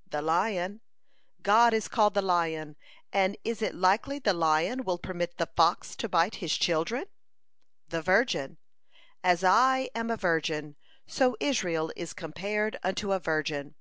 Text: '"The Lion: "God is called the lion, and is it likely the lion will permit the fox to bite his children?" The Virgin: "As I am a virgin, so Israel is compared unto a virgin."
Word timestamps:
'"The 0.10 0.20
Lion: 0.20 0.80
"God 1.42 1.72
is 1.72 1.86
called 1.86 2.14
the 2.14 2.20
lion, 2.20 2.74
and 3.12 3.36
is 3.44 3.62
it 3.62 3.72
likely 3.76 4.18
the 4.18 4.32
lion 4.32 4.82
will 4.82 4.98
permit 4.98 5.38
the 5.38 5.46
fox 5.46 5.94
to 5.98 6.08
bite 6.08 6.34
his 6.42 6.56
children?" 6.56 7.04
The 7.90 8.02
Virgin: 8.02 8.58
"As 9.22 9.44
I 9.44 9.88
am 9.94 10.10
a 10.10 10.16
virgin, 10.16 10.74
so 11.06 11.36
Israel 11.38 11.92
is 11.94 12.14
compared 12.14 12.80
unto 12.82 13.12
a 13.12 13.20
virgin." 13.20 13.76